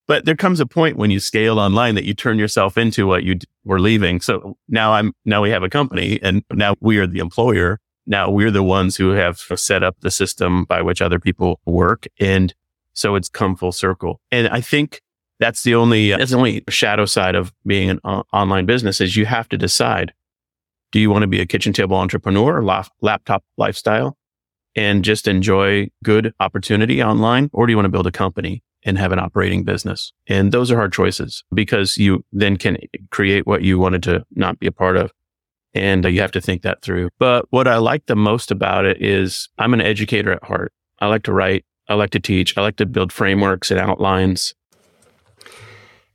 [0.07, 3.23] But there comes a point when you scale online that you turn yourself into what
[3.23, 4.19] you d- were leaving.
[4.19, 7.79] So now I'm, now we have a company and now we are the employer.
[8.05, 12.07] Now we're the ones who have set up the system by which other people work.
[12.19, 12.53] And
[12.93, 14.19] so it's come full circle.
[14.31, 15.01] And I think
[15.39, 18.99] that's the only, uh, that's the only shadow side of being an o- online business
[18.99, 20.13] is you have to decide,
[20.91, 24.17] do you want to be a kitchen table entrepreneur or lap- laptop lifestyle
[24.75, 27.49] and just enjoy good opportunity online?
[27.53, 28.63] Or do you want to build a company?
[28.83, 30.13] and have an operating business.
[30.27, 32.77] And those are hard choices because you then can
[33.11, 35.11] create what you wanted to not be a part of.
[35.73, 37.09] And you have to think that through.
[37.19, 40.73] But what I like the most about it is I'm an educator at heart.
[40.99, 41.65] I like to write.
[41.87, 42.57] I like to teach.
[42.57, 44.55] I like to build frameworks and outlines.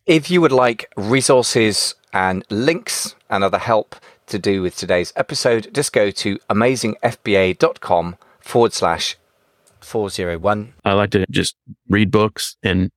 [0.07, 5.69] If you would like resources and links and other help to do with today's episode,
[5.73, 9.17] just go to amazingfba.com forward slash
[9.81, 10.75] 401.
[10.85, 11.57] I like to just
[11.89, 12.91] read books and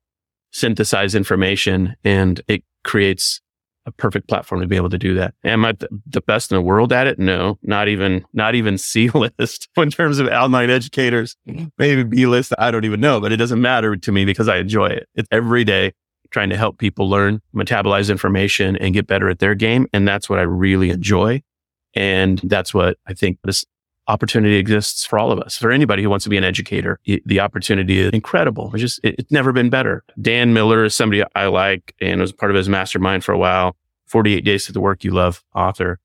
[0.52, 3.42] synthesize information and it creates
[3.86, 5.34] a perfect platform to be able to do that.
[5.46, 5.74] Am I
[6.06, 7.18] the best in the world at it?
[7.18, 11.38] No, not even, not even C list in terms of online educators,
[11.78, 12.54] maybe B list.
[12.58, 15.08] I don't even know, but it doesn't matter to me because I enjoy it.
[15.16, 15.94] It's every day
[16.32, 19.88] trying to help people learn, metabolize information and get better at their game.
[19.94, 21.42] And that's what I really enjoy.
[21.96, 23.66] And that's what I think this
[24.08, 25.58] opportunity exists for all of us.
[25.58, 28.72] For anybody who wants to be an educator, the opportunity is incredible.
[28.74, 30.04] It's just, it's never been better.
[30.22, 33.76] Dan Miller is somebody I like and was part of his mastermind for a while.
[34.06, 36.00] 48 Days to the Work You Love author.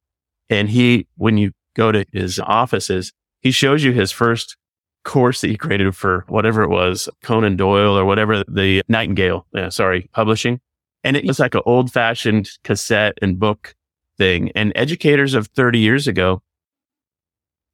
[0.51, 4.57] And he, when you go to his offices, he shows you his first
[5.05, 9.69] course that you created for whatever it was, Conan Doyle or whatever the Nightingale, yeah,
[9.69, 10.61] sorry, publishing.
[11.05, 13.75] And it was like an old fashioned cassette and book
[14.19, 14.53] thing.
[14.55, 16.43] And educators of 30 years ago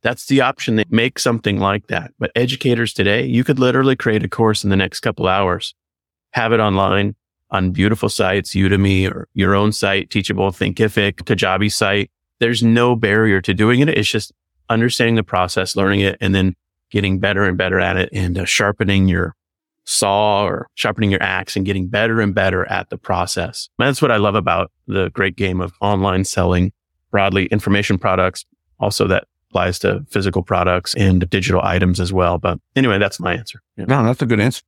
[0.02, 0.76] that's the option.
[0.76, 2.12] They make something like that.
[2.18, 5.74] But educators today, you could literally create a course in the next couple hours,
[6.32, 7.16] have it online
[7.50, 12.10] on beautiful sites, Udemy or your own site, Teachable, Thinkific, Kajabi site.
[12.40, 13.88] There's no barrier to doing it.
[13.88, 14.32] It's just
[14.68, 16.54] understanding the process, learning it, and then
[16.90, 19.34] getting better and better at it and uh, sharpening your
[19.84, 23.70] saw or sharpening your axe and getting better and better at the process.
[23.78, 26.72] And that's what I love about the great game of online selling
[27.10, 28.44] broadly information products.
[28.80, 32.38] Also that applies to physical products and digital items as well.
[32.38, 33.62] But anyway, that's my answer.
[33.76, 33.86] Yeah.
[33.86, 34.62] No, that's a good answer.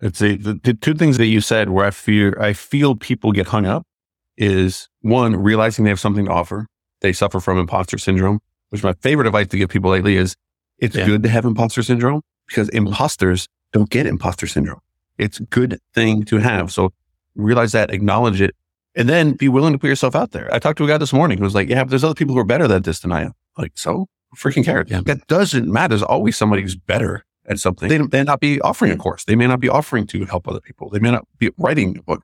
[0.00, 3.32] It's the, the, the two things that you said where I feel I feel people
[3.32, 3.86] get hung up
[4.36, 6.66] is one realizing they have something to offer.
[7.00, 10.36] They suffer from imposter syndrome, which my favorite advice to give people lately is
[10.78, 11.06] it's yeah.
[11.06, 12.88] good to have imposter syndrome because mm-hmm.
[12.88, 14.80] imposters don't get imposter syndrome.
[15.18, 16.72] It's a good thing to have.
[16.72, 16.92] So
[17.34, 18.54] realize that, acknowledge it,
[18.94, 20.52] and then be willing to put yourself out there.
[20.52, 22.34] I talked to a guy this morning who was like, yeah, but there's other people
[22.34, 23.32] who are better at this than I am.
[23.58, 24.90] Like, so freaking cares.
[24.90, 25.00] Yeah.
[25.04, 25.90] That doesn't matter.
[25.90, 27.88] There's always somebody who's better at something.
[27.88, 29.24] They may not be offering a course.
[29.24, 30.90] They may not be offering to help other people.
[30.90, 32.22] They may not be writing a book.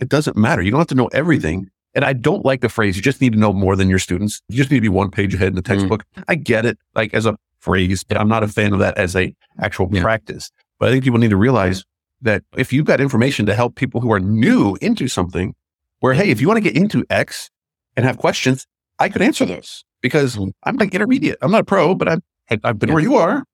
[0.00, 0.62] It doesn't matter.
[0.62, 1.68] You don't have to know everything.
[1.94, 4.40] And I don't like the phrase, you just need to know more than your students.
[4.48, 5.66] You just need to be one page ahead in the mm.
[5.66, 6.04] textbook.
[6.16, 6.24] Mm.
[6.26, 9.16] I get it, like as a phrase, but I'm not a fan of that as
[9.16, 10.02] a actual yeah.
[10.02, 10.50] practice.
[10.78, 11.84] But I think people need to realize
[12.20, 15.54] that if you've got information to help people who are new into something,
[16.00, 17.50] where, hey, if you want to get into X
[17.96, 18.66] and have questions,
[18.98, 20.38] I could answer those because.
[20.64, 21.38] I'm like intermediate.
[21.40, 22.20] I'm not a pro, but I've,
[22.64, 22.94] I've been yeah.
[22.94, 23.44] where you are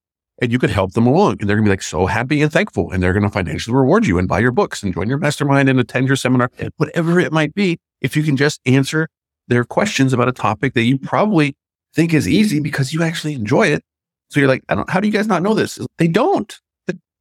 [0.40, 1.36] and you could help them along.
[1.40, 2.90] And they're going to be like so happy and thankful.
[2.90, 5.68] And they're going to financially reward you and buy your books and join your mastermind
[5.68, 7.78] and attend your seminar, whatever it might be.
[8.00, 9.08] If you can just answer
[9.48, 11.56] their questions about a topic that you probably
[11.94, 13.82] think is easy because you actually enjoy it.
[14.30, 15.78] So you're like, I don't, how do you guys not know this?
[15.96, 16.58] They don't.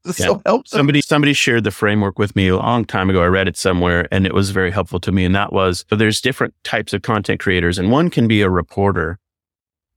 [0.08, 0.38] This yeah.
[0.46, 0.64] so.
[0.66, 3.22] Somebody somebody shared the framework with me a long time ago.
[3.22, 5.26] I read it somewhere and it was very helpful to me.
[5.26, 8.50] And that was so there's different types of content creators, and one can be a
[8.50, 9.20] reporter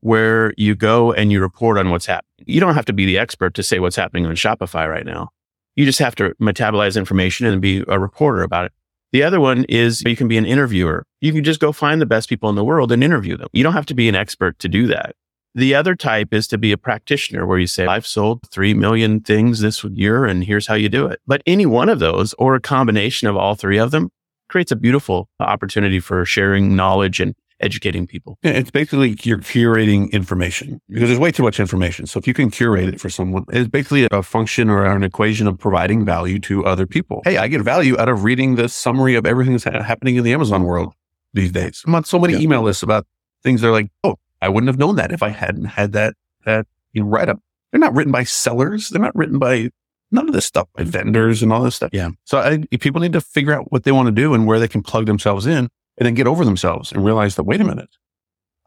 [0.01, 2.47] where you go and you report on what's happening.
[2.47, 5.29] You don't have to be the expert to say what's happening on Shopify right now.
[5.77, 8.73] You just have to metabolize information and be a reporter about it.
[9.13, 11.05] The other one is you can be an interviewer.
[11.21, 13.49] You can just go find the best people in the world and interview them.
[13.53, 15.15] You don't have to be an expert to do that.
[15.55, 19.21] The other type is to be a practitioner where you say, I've sold 3 million
[19.21, 21.21] things this year and here's how you do it.
[21.27, 24.11] But any one of those or a combination of all three of them
[24.49, 28.39] creates a beautiful opportunity for sharing knowledge and educating people.
[28.43, 32.07] Yeah, it's basically you're curating information because there's way too much information.
[32.07, 35.47] So if you can curate it for someone, it's basically a function or an equation
[35.47, 37.23] of providing value to other people.
[37.25, 40.33] Hey, I get value out of reading the summary of everything that's happening in the
[40.33, 40.95] Amazon world
[41.35, 41.83] these days.
[41.87, 42.41] I'm on so many yeah.
[42.41, 43.07] email lists about
[43.43, 46.15] things that are like, oh, I wouldn't have known that if I hadn't had that,
[46.45, 47.41] that, you know, write up.
[47.71, 48.89] They're not written by sellers.
[48.89, 49.71] They're not written by
[50.11, 50.91] none of this stuff by mm-hmm.
[50.91, 51.91] vendors and all this stuff.
[51.93, 52.11] Yeah.
[52.25, 54.69] So I, people need to figure out what they want to do and where they
[54.69, 57.91] can plug themselves in and then get over themselves and realize that, wait a minute,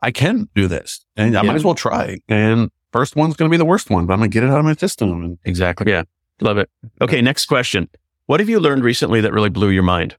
[0.02, 1.48] I can do this and I yeah.
[1.48, 2.20] might as well try.
[2.30, 4.50] And first one's going to be the worst one, but I'm going to get it
[4.50, 5.24] out of my system.
[5.24, 5.92] And exactly.
[5.92, 6.04] Yeah.
[6.40, 6.70] Love it.
[7.02, 7.22] Okay.
[7.22, 7.90] Next question.
[8.26, 10.16] What have you learned recently that really blew your mind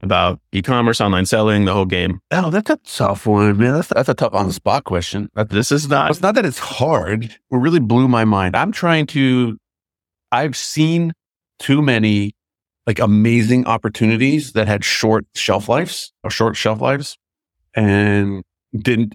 [0.00, 2.20] about e-commerce, online selling, the whole game?
[2.30, 3.74] Oh, that's a tough one, man.
[3.74, 5.28] That's, that's a tough on the spot question.
[5.48, 6.10] This is not.
[6.10, 7.24] It's not that it's hard.
[7.24, 8.56] It really blew my mind.
[8.56, 9.58] I'm trying to.
[10.30, 11.12] I've seen
[11.58, 12.34] too many
[12.86, 17.18] like amazing opportunities that had short shelf lives or short shelf lives
[17.74, 18.42] and
[18.74, 19.14] didn't,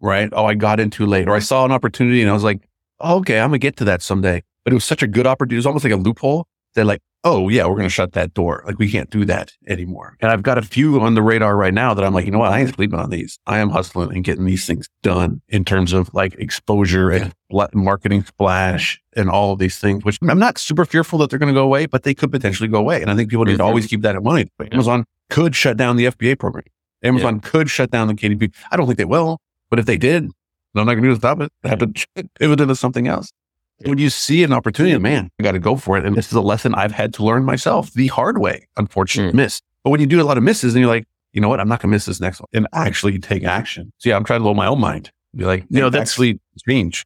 [0.00, 0.28] right?
[0.32, 2.60] Oh, I got in too late or I saw an opportunity and I was like,
[3.00, 4.42] oh, okay, I'm to get to that someday.
[4.64, 5.56] But it was such a good opportunity.
[5.56, 8.34] It was almost like a loophole that like, oh yeah, we're going to shut that
[8.34, 8.62] door.
[8.66, 10.16] Like we can't do that anymore.
[10.20, 12.38] And I've got a few on the radar right now that I'm like, you know
[12.38, 12.52] what?
[12.52, 13.38] I ain't sleeping on these.
[13.46, 17.34] I am hustling and getting these things done in terms of like exposure and
[17.74, 21.52] marketing splash and all of these things, which I'm not super fearful that they're going
[21.52, 23.02] to go away, but they could potentially go away.
[23.02, 23.90] And I think people need to always mm-hmm.
[23.90, 24.50] keep that in mind.
[24.72, 26.64] Amazon could shut down the FBA program.
[27.02, 27.50] Amazon yeah.
[27.50, 28.54] could shut down the KDP.
[28.70, 29.38] I don't think they will,
[29.70, 30.24] but if they did,
[30.76, 31.52] I'm not going to do to stop it.
[31.62, 33.32] They have to pivot into something else.
[33.84, 36.04] When you see an opportunity, man, I got to go for it.
[36.04, 39.36] And this is a lesson I've had to learn myself the hard way, unfortunately, Mm.
[39.36, 39.60] miss.
[39.84, 41.60] But when you do a lot of misses and you're like, you know what?
[41.60, 43.92] I'm not going to miss this next one and actually take action.
[43.98, 45.10] So yeah, I'm trying to blow my own mind.
[45.34, 47.04] Be like, You know, no, that's- that's actually change.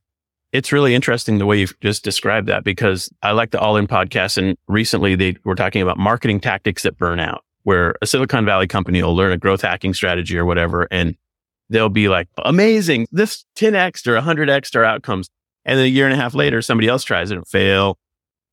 [0.52, 3.86] It's really interesting the way you've just described that because I like the All In
[3.86, 4.38] podcast.
[4.38, 8.66] And recently they were talking about marketing tactics that burn out, where a Silicon Valley
[8.68, 10.86] company will learn a growth hacking strategy or whatever.
[10.92, 11.16] And
[11.70, 15.28] they'll be like, amazing, this 10x or 100x our outcomes.
[15.64, 17.98] And then a year and a half later, somebody else tries it and fail.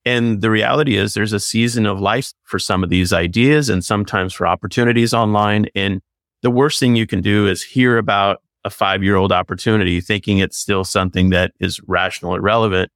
[0.06, 3.84] And the reality is there's a season of life for some of these ideas and
[3.84, 5.68] sometimes for opportunities online.
[5.76, 6.02] And
[6.42, 10.38] the worst thing you can do is hear about a five year old opportunity thinking
[10.38, 12.92] it's still something that is rational and relevant.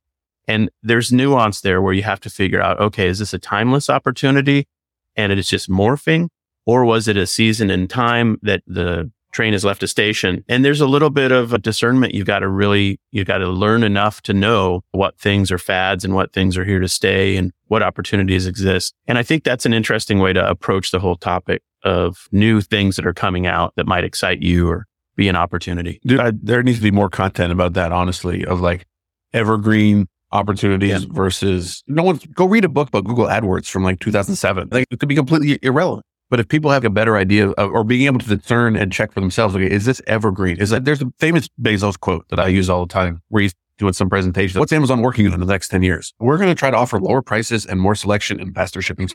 [0.48, 3.90] And there's nuance there where you have to figure out, okay, is this a timeless
[3.90, 4.68] opportunity
[5.16, 6.30] and it is just morphing?
[6.68, 10.44] Or was it a season in time that the train has left a station?
[10.48, 12.14] And there's a little bit of a discernment.
[12.16, 16.04] You've got to really, you've got to learn enough to know what things are fads
[16.06, 18.94] and what things are here to stay and what opportunities exist.
[19.08, 22.96] And I think that's an interesting way to approach the whole topic of new things
[22.96, 26.00] that are coming out that might excite you or be an opportunity.
[26.06, 28.86] Dude, I, there needs to be more content about that, honestly, of like
[29.34, 31.08] evergreen opportunities Yeah.
[31.12, 34.70] versus no one go read a book about Google AdWords from like 2007.
[34.72, 36.06] Like it could be completely irrelevant.
[36.30, 39.12] But if people have a better idea of, or being able to discern and check
[39.14, 40.58] for themselves, okay, is this evergreen?
[40.58, 43.54] Is that there's a famous Bezos quote that I use all the time where he's
[43.78, 44.60] doing some presentation.
[44.60, 46.14] What's Amazon working on in the next 10 years?
[46.20, 49.10] We're going to try to offer lower prices and more selection and faster shipping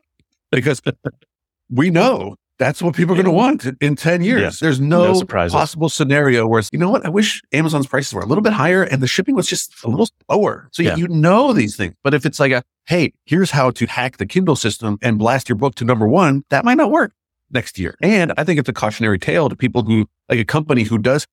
[0.51, 0.83] because
[1.71, 4.41] we know that's what people are going to want in 10 years.
[4.41, 4.51] Yeah.
[4.61, 7.05] There's No no, possible scenario where, it's, you know what?
[7.07, 9.89] I wish Amazon's prices were a little bit higher and the shipping was just a
[9.89, 10.69] little slower.
[10.71, 10.97] So Yeah.
[10.97, 11.95] you know these things.
[12.05, 15.49] But if it's like a, hey, here's how to hack the Kindle system and blast
[15.49, 17.13] your book to number one, that might not work
[17.51, 17.97] next year.
[18.03, 21.27] And I think it's a cautionary tale to people who, like a company who does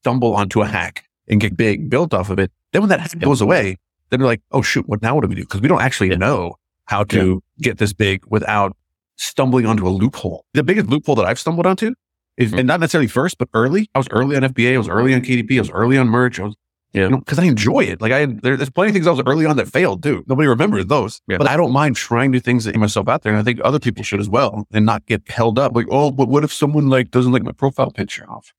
[0.00, 2.50] stumble onto a hack and get big built off of it.
[2.72, 3.76] Then when that hack goes away,
[4.08, 5.14] then they're like, oh shoot, what now?
[5.14, 5.42] What do we do?
[5.42, 6.54] Because we don't actually know
[6.86, 8.76] how to get this big without
[9.20, 10.44] stumbling onto a loophole.
[10.54, 11.94] The biggest loophole that I've stumbled onto
[12.36, 12.58] is, Mhm.
[12.60, 13.88] and not necessarily first, but early.
[13.94, 14.74] I was early on FBA.
[14.74, 15.58] I was early on KDP.
[15.58, 16.40] I was early on merch.
[16.40, 16.54] I was,
[16.92, 17.02] Yeah.
[17.04, 18.00] you know, because I enjoy it.
[18.00, 20.24] Like I, there, there's plenty of things I was early on that failed too.
[20.26, 21.20] Nobody remembers those.
[21.28, 21.36] Yeah.
[21.38, 23.78] But I don't mind trying new things get myself out there, and I think other
[23.78, 25.76] people should as well, and not get held up.
[25.76, 28.52] Like, oh, but what if someone like doesn't like my profile picture off?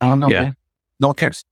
[0.00, 0.28] I don't know.
[0.28, 0.42] Yeah.
[0.42, 0.56] man.
[1.00, 1.44] No one cares.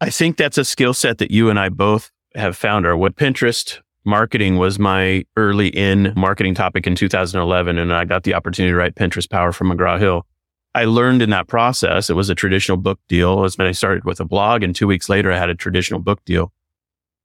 [0.00, 2.86] I think that's a skill set that you and I both have found.
[2.86, 8.24] Or what Pinterest marketing was my early in marketing topic in 2011, and I got
[8.24, 10.26] the opportunity to write Pinterest Power from McGraw Hill.
[10.74, 12.10] I learned in that process.
[12.10, 13.38] It was a traditional book deal.
[13.38, 16.00] Was when I started with a blog, and two weeks later, I had a traditional
[16.00, 16.52] book deal.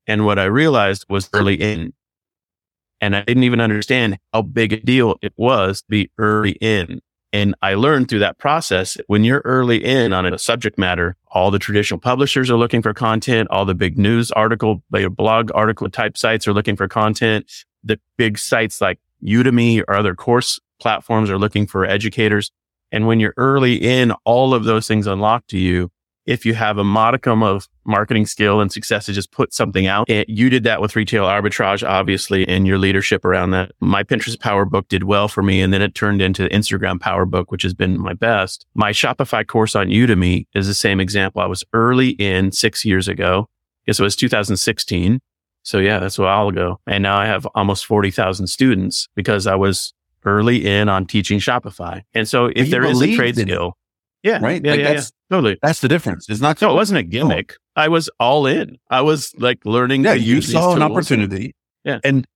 [0.07, 1.93] And what I realized was early in,
[3.01, 7.01] and I didn't even understand how big a deal it was to be early in.
[7.31, 11.51] And I learned through that process when you're early in on a subject matter, all
[11.51, 13.49] the traditional publishers are looking for content.
[13.51, 17.51] All the big news article, blog article type sites are looking for content.
[17.83, 22.51] The big sites like Udemy or other course platforms are looking for educators.
[22.91, 25.91] And when you're early in, all of those things unlock to you.
[26.29, 30.07] If you have a modicum of marketing skill and success to just put something out,
[30.07, 33.71] and you did that with retail arbitrage, obviously, and your leadership around that.
[33.79, 36.99] My Pinterest Power Book did well for me, and then it turned into the Instagram
[36.99, 38.67] Power Book, which has been my best.
[38.75, 41.41] My Shopify course on Udemy is the same example.
[41.41, 43.47] I was early in six years ago.
[43.49, 45.19] I guess it was 2016.
[45.63, 46.79] So yeah, that's a while ago.
[46.85, 49.93] And now I have almost 40,000 students because I was
[50.25, 52.03] early in on teaching Shopify.
[52.13, 53.77] And so if there is a trade skill,
[54.23, 54.63] yeah, Right?
[54.63, 55.57] Yeah, Like, yeah, yeah, that's- totally.
[55.61, 56.29] That's the difference.
[56.29, 56.61] It's not.
[56.61, 57.55] No, it wasn't a gimmick.
[57.75, 58.77] I was all in.
[58.89, 60.03] I was like learning.
[60.03, 61.55] Yeah, you saw an opportunity.
[61.85, 61.99] Yeah.
[62.03, 62.27] And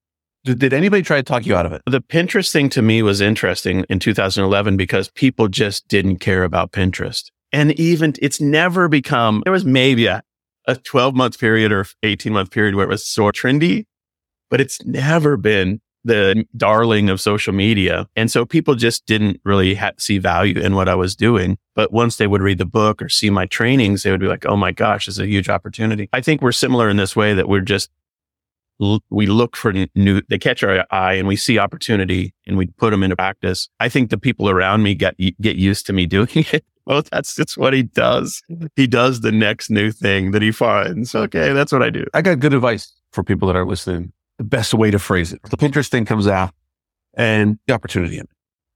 [0.45, 1.81] did, did anybody try to talk you out of it?
[1.85, 6.71] The Pinterest thing to me was interesting in 2011 because people just didn't care about
[6.71, 7.25] Pinterest.
[7.51, 10.23] And even it's never become, there was maybe a,
[10.67, 13.85] a 12 month period or 18 month period where it was so trendy,
[14.49, 18.07] but it's never been the darling of social media.
[18.15, 21.57] And so people just didn't really ha- see value in what I was doing.
[21.75, 24.45] But once they would read the book or see my trainings, they would be like,
[24.45, 26.09] oh my gosh, this is a huge opportunity.
[26.13, 27.89] I think we're similar in this way that we're just
[29.09, 32.91] we look for new, they catch our eye and we see opportunity and we put
[32.91, 33.69] them into practice.
[33.79, 36.65] I think the people around me get, get used to me doing it.
[36.85, 38.41] Well, that's, that's what he does.
[38.75, 41.15] He does the next new thing that he finds.
[41.15, 41.53] Okay.
[41.53, 42.05] That's what I do.
[42.13, 44.11] I got good advice for people that are listening.
[44.37, 45.41] The best way to phrase it.
[45.43, 46.53] The Pinterest thing comes out
[47.13, 48.29] and the opportunity in it.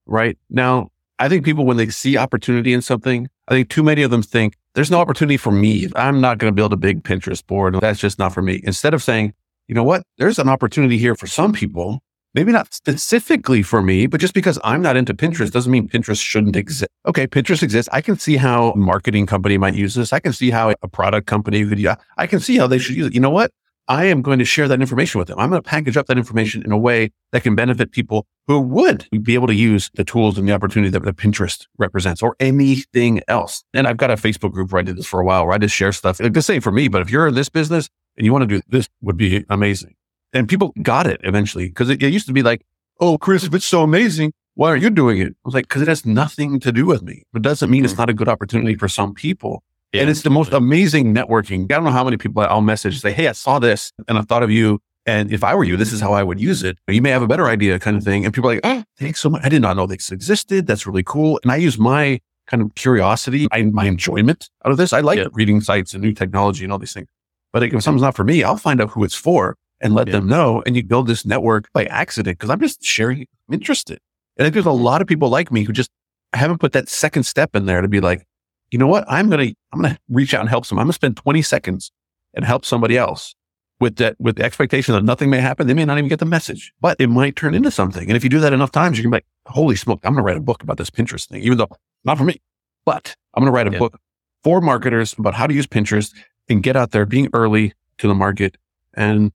[0.06, 0.90] Right now,
[1.20, 4.22] I think people, when they see opportunity in something, I think too many of them
[4.22, 5.90] think there's no opportunity for me.
[5.96, 7.76] I'm not going to build a big Pinterest board.
[7.82, 8.62] That's just not for me.
[8.64, 9.34] Instead of saying,
[9.68, 10.04] you know what?
[10.18, 12.02] There's an opportunity here for some people.
[12.36, 16.22] Maybe not specifically for me, but just because I'm not into Pinterest doesn't mean Pinterest
[16.22, 16.92] shouldn't exist.
[17.08, 17.90] Okay, Pinterest exists.
[17.92, 20.14] I can see how a marketing company might use this.
[20.14, 21.84] I can see how a product company could,
[22.18, 23.16] I can see how they should use it.
[23.16, 23.52] You know what?
[23.90, 25.40] I am going to share that information with them.
[25.40, 28.60] I'm going to package up that information in a way that can benefit people who
[28.60, 32.36] would be able to use the tools and the opportunity that, that Pinterest represents or
[32.40, 33.64] anything else.
[33.74, 35.58] And I've got a Facebook group where I did this for a while where I
[35.58, 36.20] just share stuff.
[36.20, 38.48] Like the same for me, but if you're in this business and you want to
[38.48, 39.96] do this would be amazing.
[40.34, 42.64] And people got it eventually because it, it used to be like,
[43.00, 45.28] Oh, Chris, if it's so amazing, why aren't you doing it?
[45.28, 47.24] I was like, cause it has nothing to do with me.
[47.32, 48.00] But it doesn't mean it's Mhm.
[48.00, 49.64] not a good opportunity for some people.
[49.94, 50.02] Yeah.
[50.02, 51.64] And it's the most amazing networking.
[51.72, 54.22] I don't know how many people I'll message say, Hey, I saw this and I
[54.22, 54.80] thought of you.
[55.06, 56.78] And if I were you, this is how I would use it.
[56.90, 58.26] You may have a better idea kind of thing.
[58.26, 59.42] And people are like, Oh, thanks so much.
[59.46, 60.68] I did not know this existed.
[60.68, 61.40] That's really cool.
[61.44, 64.92] And I use my kind of curiosity, I, my enjoyment out of this.
[64.94, 65.28] I like Yeah.
[65.34, 67.08] reading sites and new technology and all these things.
[67.54, 70.14] But if something's not for me, I'll find out who it's for and let Yeah.
[70.14, 70.62] them know.
[70.66, 74.00] And you build this network by accident because I'm just sharing, I'm interested.
[74.38, 75.90] And I think there's a lot of people like me who just
[76.34, 78.26] haven't put that second step in there to be like,
[78.72, 79.06] you know what?
[79.08, 80.82] I'm going to, I'm going to reach out and help someone.
[80.82, 81.92] I'm going to spend 20 seconds
[82.34, 83.36] and help somebody else
[83.80, 85.68] with that, with the expectation that nothing may happen.
[85.68, 88.08] They may not even get the message, but it might turn into something.
[88.08, 90.24] And if you do that enough times, you can be like, holy smoke, I'm going
[90.24, 91.70] to write a book about this Pinterest thing, even though
[92.04, 92.42] not for me,
[92.86, 93.80] but I'm going to write a Yeah.
[93.80, 94.00] book
[94.44, 96.14] for marketers about how to use Pinterest
[96.50, 98.58] and get out there being early to the market.
[98.94, 99.32] And,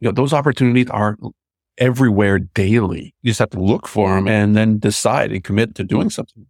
[0.00, 1.16] you know, those opportunities are
[1.78, 3.14] everywhere daily.
[3.22, 6.46] You just have to look for them and then decide and commit to doing something.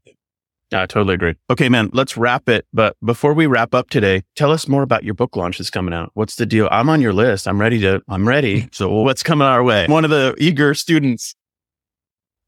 [0.73, 1.35] I totally agree.
[1.51, 2.67] Okay, man, let's wrap it.
[2.73, 5.93] But before we wrap up today, tell us more about your book launch that's coming
[5.93, 6.11] out.
[6.15, 6.69] What's the deal?
[6.71, 7.47] I'm on your list.
[7.47, 8.69] I'm ready to, I'm ready.
[8.73, 9.87] So what's coming our way?
[9.87, 11.35] One of the eager students.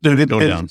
[0.02, 0.68] Dude, it- Go down.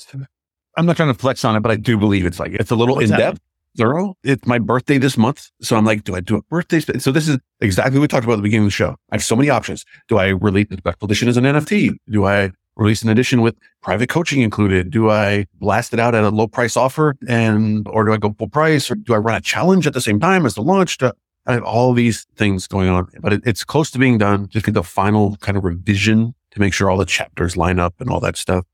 [0.76, 2.74] I'm not trying to flex on it, but I do believe it's like it's a
[2.76, 3.40] little in depth,
[3.76, 4.16] thorough.
[4.24, 6.80] It's my birthday this month, so I'm like, do I do a birthday?
[6.80, 8.96] spe- So this is exactly what we talked about at the beginning of the show.
[9.12, 9.84] I have so many options.
[10.08, 11.92] Do I release the special edition as an NFT?
[12.10, 14.90] Do I release an edition with private coaching included?
[14.90, 18.34] Do I blast it out at a low price offer, and or do I go
[18.38, 20.98] full price, or do I run a challenge at the same time as the launch?
[21.02, 24.48] I have all these things going on, but it, it's close to being done.
[24.48, 27.94] Just get the final kind of revision to make sure all the chapters line up
[28.00, 28.64] and all that stuff.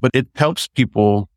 [0.00, 1.28] But it helps people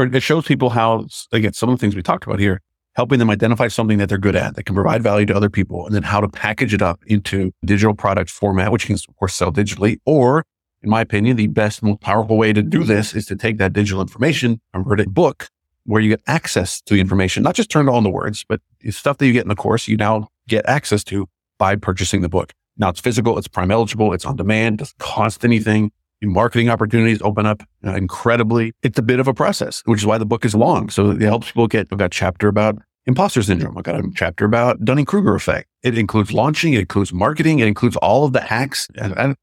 [0.00, 2.62] or it shows people how, again, some of the things we talked about here,
[2.96, 5.84] helping them identify something that they're good at that can provide value to other people,
[5.84, 9.16] and then how to package it up into digital product format, which you can, of
[9.16, 9.98] course, sell digitally.
[10.06, 10.46] Or,
[10.82, 13.72] in my opinion, the best, most powerful way to do this is to take that
[13.72, 15.48] digital information, convert it in book,
[15.84, 18.90] where you get access to the information, not just turn on the words, but the
[18.90, 22.28] stuff that you get in the course, you now get access to by purchasing the
[22.28, 22.52] book.
[22.76, 25.90] Now it's physical, it's prime eligible, it's on demand, doesn't cost anything
[26.20, 28.72] Your marketing opportunities open up uh, incredibly.
[28.82, 30.90] It's a bit of a process, which is why the book is long.
[30.90, 33.76] So it helps people get, I've got a chapter about imposter syndrome.
[33.78, 35.68] I've got a chapter about Dunning Kruger effect.
[35.82, 39.36] It includes launching, it includes marketing, it includes all of the hacks and, and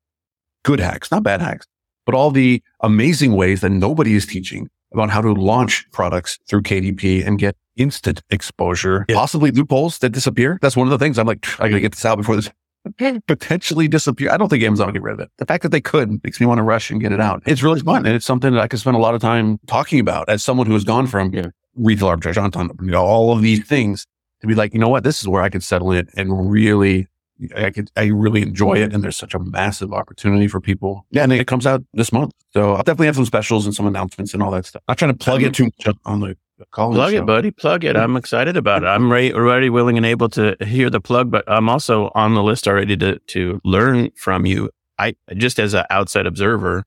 [0.67, 1.65] good hacks, not bad hacks,
[2.05, 6.61] but all the amazing ways that nobody is teaching about how to launch products through
[6.61, 9.15] KDP and get instant exposure, Yeah.
[9.15, 10.59] possibly loopholes that disappear.
[10.61, 12.49] That's one of the things I'm like, I gotta get this out before this
[13.27, 14.31] potentially disappear.
[14.31, 15.29] I don't think Amazon will get rid of it.
[15.37, 17.43] The fact that they could makes me want to rush and get it out.
[17.45, 18.05] It's really fun.
[18.05, 20.67] And it's something that I could spend a lot of time talking about as someone
[20.67, 21.47] who has gone from Yeah.
[21.75, 24.05] retail arbitrage, on you know, all of these things
[24.41, 27.07] to be like, you know what, this is where I could settle in and really,
[27.55, 28.93] I could, I really enjoy it.
[28.93, 31.05] And there's such a massive opportunity for people.
[31.11, 31.23] Yeah.
[31.23, 32.33] And it comes out this month.
[32.51, 34.81] So I'll definitely have some specials and some announcements and all that stuff.
[34.87, 36.35] I'm not trying to plug it too much on the
[36.71, 36.93] call.
[36.93, 37.51] Plug it, buddy.
[37.51, 37.95] Plug it.
[37.95, 38.87] I'm excited about it.
[38.87, 42.43] I'm ready, ready, willing, and able to hear the plug, but I'm also on the
[42.43, 44.69] list already to to learn from you.
[44.97, 46.83] I just as an outside observer,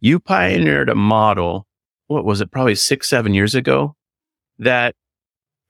[0.00, 1.66] you pioneered a model.
[2.08, 2.50] What was it?
[2.50, 3.96] Probably six, seven years ago,
[4.58, 4.94] that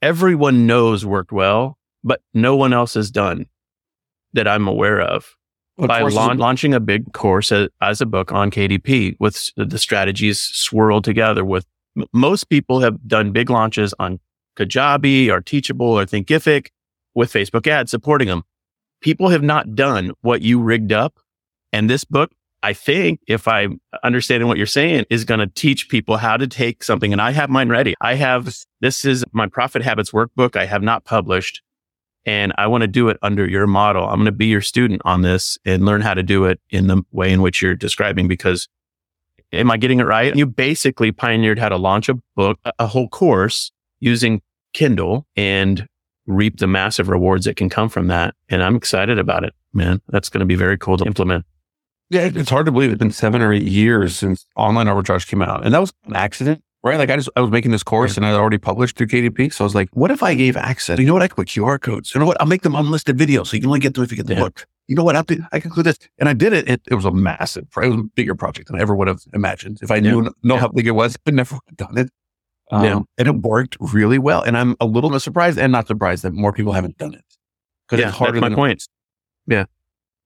[0.01, 3.47] everyone knows worked well, but no one else has done
[4.35, 5.35] that I'm aware of
[5.79, 10.41] by laun- launching a big course as, as a book on KDP with the strategies
[10.41, 11.67] swirled together with
[11.97, 14.21] m- most people have done big launches on
[14.57, 16.69] Kajabi or Teachable or Thinkific
[17.15, 18.43] with Facebook ads supporting them.
[19.01, 21.19] People have not done what you rigged up.
[21.73, 22.31] And this book,
[22.63, 26.47] I think, if I'm understanding what you're saying, is going to teach people how to
[26.47, 27.13] take something.
[27.13, 27.95] And I have mine ready.
[28.01, 30.55] I have, this is my profit habits workbook.
[30.55, 31.63] I have not published
[32.25, 34.05] and I want to do it under your model.
[34.05, 36.87] I'm going to be your student on this and learn how to do it in
[36.87, 38.69] the way in which you're describing because
[39.53, 40.35] am I getting it right?
[40.35, 43.71] You basically pioneered how to launch a book, a- whole course
[44.01, 44.41] using
[44.73, 45.87] Kindle and
[46.27, 48.35] reap the massive rewards that can come from that.
[48.49, 50.01] And I'm excited about it, man.
[50.09, 51.45] That's going to be very cool to implement.
[52.11, 55.43] Yeah, it's hard to believe it's been seven or eight years since online arbitrage came
[55.43, 55.65] out.
[55.65, 56.99] And that was an accident, right?
[56.99, 59.53] Like I just, I was making this course and I already published through KDP.
[59.53, 60.99] So I was like, what if I gave access?
[60.99, 61.23] You know what?
[61.23, 62.15] I could put QR codes.
[62.15, 62.41] You know what?
[62.41, 63.49] I'll make them unlisted videos.
[63.49, 64.41] So you can only get them if you get the Yeah.
[64.41, 64.67] book.
[64.89, 65.15] You know what?
[65.17, 65.99] I, I can include this.
[66.19, 66.69] And I did it.
[66.69, 69.21] It, it was a massive, it was a bigger project than I ever would have
[69.33, 69.79] imagined.
[69.81, 70.61] If I knew, know Yeah.
[70.61, 72.11] how big it was, I never would have done it.
[72.73, 73.01] Um, Yeah.
[73.19, 74.43] And it worked really well.
[74.43, 77.25] And I'm a little bit surprised and not surprised that more people haven't done it.
[77.87, 78.89] Because Yeah, it's harder that's my than point.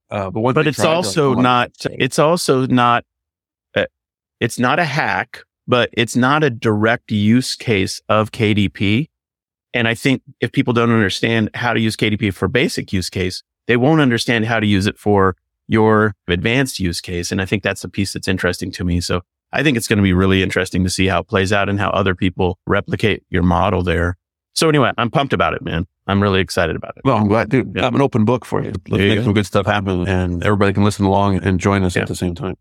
[0.08, 3.04] Uh, but, but it's try it, they're like, also "Oh, not it's also not
[4.38, 9.08] it's not a hack but it's not a direct use case of kdp
[9.74, 13.42] and i think if people don't understand how to use kdp for basic use case
[13.66, 15.36] they won't understand how to use it for
[15.68, 19.20] your advanced use case and i think that's the piece that's interesting to me so
[19.52, 21.80] i think it's going to be really interesting to see how it plays out and
[21.80, 24.16] how other people replicate your model there
[24.54, 27.48] so anyway i'm pumped about it man i'm really excited about it Well, I'm glad,
[27.48, 27.72] dude.
[27.74, 27.86] Yeah.
[27.88, 28.70] I'm an open book for you.
[28.70, 29.24] Let's There you make go.
[29.24, 32.02] some good stuff happen, and everybody can listen along and join us Yeah.
[32.02, 32.56] at the same time.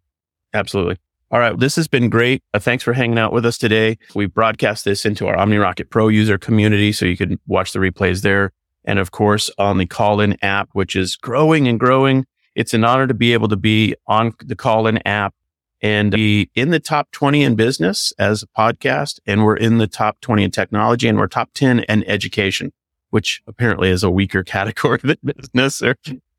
[0.51, 0.97] Absolutely.
[1.31, 1.57] All right.
[1.57, 2.43] This has been great.
[2.53, 3.97] Uh, thanks for hanging out with us today.
[4.13, 8.21] We broadcast this into our OmniRocket Pro user community, so you can watch the replays
[8.21, 8.51] there.
[8.85, 12.25] And of course, on the Callin app, which is growing and growing.
[12.53, 15.33] It's an honor to be able to be on the Callin app
[15.81, 19.19] and be in the top 20 in business as a podcast.
[19.25, 22.71] And we're in the top 20 in technology and we're top 10 in education,
[23.09, 25.95] which apparently is a weaker category than business or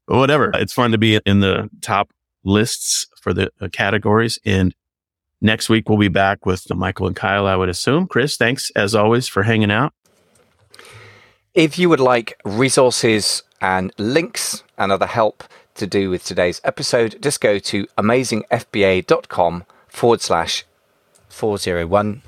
[0.06, 0.52] whatever.
[0.54, 2.10] It's fun to be in the top
[2.44, 4.38] lists for the uh, categories.
[4.44, 4.72] And
[5.40, 8.06] next week we'll be back with the Michael and Kyle, I would assume.
[8.06, 9.92] Chris, thanks as always for hanging out.
[11.52, 15.42] If you would like resources and links and other help
[15.74, 20.64] to do with today's episode, just go to amazingfba.com forward slash
[21.28, 22.22] 401.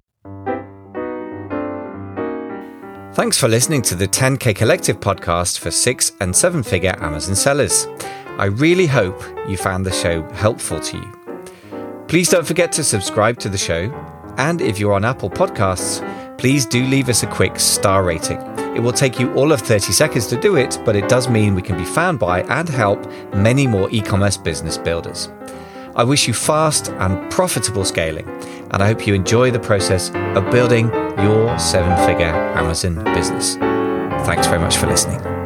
[3.14, 7.86] Thanks for listening to the 10K Collective podcast for six and seven figure Amazon sellers.
[8.38, 12.04] I really hope you found the show helpful to you.
[12.06, 13.92] Please don't forget to subscribe to the show.
[14.36, 15.98] And if you're on Apple Podcasts,
[16.38, 18.40] please do leave us a quick star rating.
[18.76, 21.56] It will take you all of 30 seconds to do it, but it does mean
[21.56, 25.32] we can be found by and help many more e commerce business builders.
[25.96, 28.28] I wish you fast and profitable scaling,
[28.70, 30.92] and I hope you enjoy the process of building
[31.24, 33.56] your seven figure Amazon business.
[34.24, 35.37] Thanks very much for listening.